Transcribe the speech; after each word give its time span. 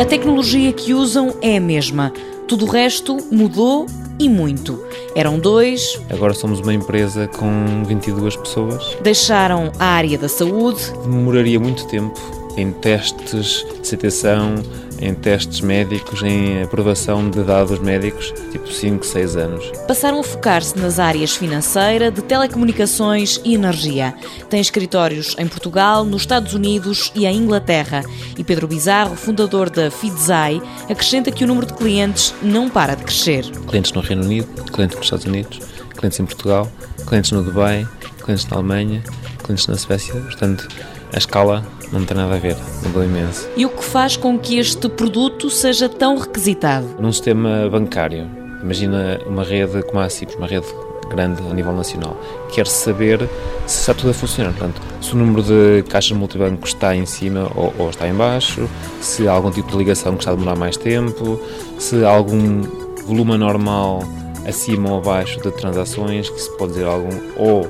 A 0.00 0.04
tecnologia 0.06 0.72
que 0.72 0.94
usam 0.94 1.34
é 1.42 1.58
a 1.58 1.60
mesma. 1.60 2.10
Tudo 2.48 2.64
o 2.64 2.68
resto 2.70 3.18
mudou 3.30 3.84
e 4.18 4.30
muito. 4.30 4.82
Eram 5.14 5.38
dois. 5.38 6.00
Agora 6.08 6.32
somos 6.32 6.58
uma 6.58 6.72
empresa 6.72 7.28
com 7.28 7.84
22 7.84 8.34
pessoas. 8.34 8.96
Deixaram 9.02 9.70
a 9.78 9.84
área 9.84 10.16
da 10.16 10.26
saúde. 10.26 10.90
Demoraria 11.02 11.60
muito 11.60 11.86
tempo 11.86 12.18
em 12.56 12.72
testes 12.72 13.66
de 13.78 13.86
citação, 13.86 14.54
em 15.00 15.14
testes 15.14 15.60
médicos, 15.60 16.22
em 16.22 16.62
aprovação 16.62 17.30
de 17.30 17.42
dados 17.42 17.78
médicos, 17.78 18.32
tipo 18.52 18.70
5, 18.70 19.04
6 19.04 19.36
anos. 19.36 19.72
Passaram 19.88 20.20
a 20.20 20.22
focar-se 20.22 20.78
nas 20.78 20.98
áreas 20.98 21.34
financeira, 21.34 22.10
de 22.10 22.22
telecomunicações 22.22 23.40
e 23.44 23.54
energia. 23.54 24.14
Tem 24.48 24.60
escritórios 24.60 25.34
em 25.38 25.48
Portugal, 25.48 26.04
nos 26.04 26.22
Estados 26.22 26.54
Unidos 26.54 27.10
e 27.14 27.26
em 27.26 27.36
Inglaterra. 27.36 28.04
E 28.36 28.44
Pedro 28.44 28.68
Bizarro, 28.68 29.16
fundador 29.16 29.70
da 29.70 29.90
Fidzai, 29.90 30.60
acrescenta 30.88 31.30
que 31.30 31.44
o 31.44 31.46
número 31.46 31.66
de 31.66 31.74
clientes 31.74 32.34
não 32.42 32.68
para 32.68 32.94
de 32.94 33.04
crescer. 33.04 33.44
Clientes 33.66 33.92
no 33.92 34.00
Reino 34.00 34.24
Unido, 34.24 34.48
clientes 34.70 34.96
nos 34.96 35.06
Estados 35.06 35.24
Unidos, 35.24 35.60
clientes 35.96 36.20
em 36.20 36.24
Portugal, 36.24 36.70
clientes 37.06 37.32
no 37.32 37.42
Dubai, 37.42 37.86
clientes 38.22 38.46
na 38.46 38.56
Alemanha, 38.56 39.02
clientes 39.42 39.66
na 39.66 39.76
Suécia. 39.76 40.14
Portanto, 40.14 40.68
a 41.12 41.18
escala 41.18 41.64
não 41.92 42.04
tem 42.04 42.16
nada 42.16 42.34
a 42.34 42.38
ver, 42.38 42.56
mudou 42.84 43.04
imenso. 43.04 43.48
E 43.56 43.66
o 43.66 43.68
que 43.68 43.84
faz 43.84 44.16
com 44.16 44.38
que 44.38 44.58
este 44.58 44.88
produto 44.88 45.50
seja 45.50 45.88
tão 45.88 46.16
requisitado? 46.16 46.86
Num 46.98 47.12
sistema 47.12 47.68
bancário, 47.68 48.28
imagina 48.62 49.20
uma 49.26 49.42
rede 49.42 49.82
como 49.82 50.00
a 50.00 50.08
CIPS, 50.08 50.36
uma 50.36 50.46
rede 50.46 50.66
grande 51.10 51.42
a 51.42 51.52
nível 51.52 51.72
nacional, 51.72 52.16
quer 52.52 52.66
saber 52.66 53.28
se 53.66 53.80
está 53.80 53.92
tudo 53.92 54.10
a 54.10 54.14
funcionar. 54.14 54.52
Portanto, 54.52 54.80
se 55.00 55.12
o 55.12 55.16
número 55.16 55.42
de 55.42 55.82
caixas 55.88 56.16
multibanco 56.16 56.66
está 56.66 56.94
em 56.94 57.04
cima 57.04 57.50
ou, 57.54 57.74
ou, 57.78 57.90
está 57.90 58.08
em 58.08 58.14
baixo, 58.14 58.68
se 59.00 59.26
há 59.26 59.32
algum 59.32 59.50
tipo 59.50 59.70
de 59.70 59.76
ligação 59.76 60.12
que 60.12 60.20
está 60.20 60.30
a 60.30 60.34
demorar 60.34 60.56
mais 60.56 60.76
tempo, 60.76 61.40
se 61.78 62.04
há 62.04 62.10
algum 62.10 62.62
volume 63.04 63.36
normal 63.36 64.04
acima 64.46 64.90
ou 64.90 64.98
abaixo 64.98 65.40
de 65.40 65.50
transações, 65.50 66.30
que 66.30 66.40
se 66.40 66.56
pode 66.56 66.72
dizer 66.72 66.86
algum 66.86 67.10
ou 67.36 67.68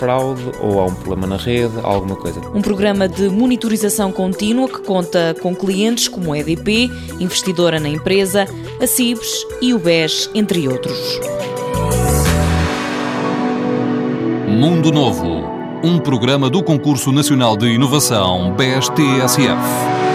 fraude 0.00 0.42
ou 0.62 0.80
há 0.80 0.86
um 0.86 0.94
problema 0.94 1.26
na 1.26 1.36
rede, 1.36 1.74
alguma 1.82 2.16
coisa. 2.16 2.40
Um 2.54 2.62
programa 2.62 3.06
de 3.06 3.28
monitorização 3.28 4.10
contínua 4.10 4.66
que 4.66 4.80
conta 4.80 5.36
com 5.42 5.54
clientes 5.54 6.08
como 6.08 6.32
a 6.32 6.38
EDP, 6.38 6.90
investidora 7.20 7.78
na 7.78 7.88
empresa, 7.88 8.48
a 8.80 8.86
CIBS 8.86 9.46
e 9.60 9.74
o 9.74 9.78
BES, 9.78 10.30
entre 10.34 10.66
outros. 10.66 11.20
Mundo 14.48 14.90
Novo, 14.90 15.44
um 15.84 15.98
programa 15.98 16.48
do 16.48 16.62
Concurso 16.62 17.12
Nacional 17.12 17.56
de 17.56 17.66
Inovação 17.66 18.54
BES-TSF. 18.56 20.09